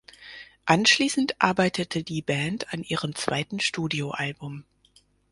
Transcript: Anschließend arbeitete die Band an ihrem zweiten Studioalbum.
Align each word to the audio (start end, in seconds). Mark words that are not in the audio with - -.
Anschließend 0.65 1.39
arbeitete 1.39 2.01
die 2.03 2.23
Band 2.23 2.73
an 2.73 2.81
ihrem 2.81 3.13
zweiten 3.13 3.59
Studioalbum. 3.59 4.65